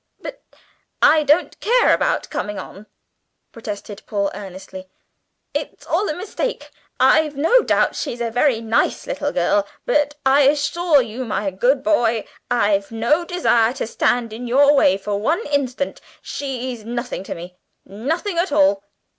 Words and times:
"But 0.19 0.41
I 1.03 1.21
don't 1.21 1.59
care 1.59 1.93
about 1.93 2.31
coming 2.31 2.57
on," 2.57 2.87
protested 3.51 4.01
Paul 4.07 4.31
earnestly. 4.33 4.87
"It's 5.53 5.85
all 5.85 6.09
a 6.09 6.15
mistake. 6.15 6.71
I've 6.99 7.35
no 7.35 7.61
doubt 7.61 7.95
she's 7.95 8.19
a 8.19 8.31
very 8.31 8.61
nice 8.61 9.05
little 9.05 9.31
girl, 9.31 9.67
but 9.85 10.15
I 10.25 10.41
assure 10.47 11.03
you, 11.03 11.23
my 11.23 11.51
good 11.51 11.83
boy, 11.83 12.25
I've 12.49 12.89
no 12.91 13.23
desire 13.23 13.73
to 13.73 13.85
stand 13.85 14.33
in 14.33 14.47
your 14.47 14.73
way 14.75 14.97
for 14.97 15.19
one 15.19 15.45
instant. 15.45 16.01
She's 16.19 16.83
nothing 16.83 17.23
to 17.25 17.35
me 17.35 17.55
nothing 17.85 18.39
at 18.39 18.51
all! 18.51 18.83